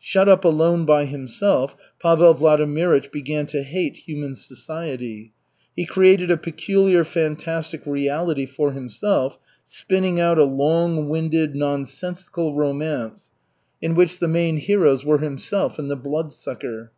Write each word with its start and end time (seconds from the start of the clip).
Shut 0.00 0.28
up 0.28 0.44
alone 0.44 0.84
by 0.86 1.04
himself, 1.04 1.76
Pavel 2.02 2.34
Vladimirych 2.34 3.12
began 3.12 3.46
to 3.46 3.62
hate 3.62 3.96
human 4.08 4.34
society. 4.34 5.32
He 5.76 5.84
created 5.86 6.32
a 6.32 6.36
peculiar 6.36 7.04
fantastic 7.04 7.86
reality 7.86 8.44
for 8.44 8.72
himself, 8.72 9.38
spinning 9.64 10.18
out 10.18 10.36
a 10.36 10.42
long 10.42 11.08
winded 11.08 11.54
nonsensical 11.54 12.56
romance, 12.56 13.30
in 13.80 13.94
which 13.94 14.18
the 14.18 14.26
main 14.26 14.56
heroes 14.56 15.04
were 15.04 15.18
himself 15.18 15.78
and 15.78 15.88
the 15.88 15.94
Bloodsucker. 15.94 16.90